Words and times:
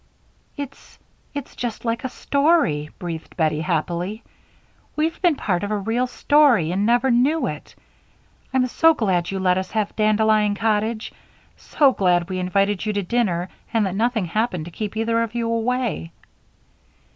"It's 0.57 0.97
it's 1.35 1.55
just 1.55 1.85
like 1.85 2.03
a 2.03 2.09
story," 2.09 2.89
breathed 2.97 3.37
Bettie, 3.37 3.61
happily. 3.61 4.23
"We've 4.95 5.21
been 5.21 5.35
part 5.35 5.61
of 5.63 5.69
a 5.69 5.77
real 5.77 6.07
story 6.07 6.71
and 6.71 6.87
never 6.87 7.11
knew 7.11 7.45
it! 7.45 7.75
I'm 8.51 8.65
so 8.65 8.95
glad 8.95 9.29
you 9.29 9.37
let 9.37 9.59
us 9.59 9.69
have 9.69 9.95
Dandelion 9.95 10.55
Cottage, 10.55 11.13
so 11.55 11.93
glad 11.93 12.29
we 12.31 12.39
invited 12.39 12.83
you 12.83 12.93
to 12.93 13.03
dinner, 13.03 13.47
and 13.71 13.85
that 13.85 13.93
nothing 13.93 14.25
happened 14.25 14.65
to 14.65 14.71
keep 14.71 14.97
either 14.97 15.21
of 15.21 15.35
you 15.35 15.47
away." 15.51 16.11